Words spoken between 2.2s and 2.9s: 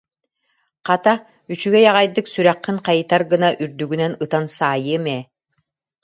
сүрэххин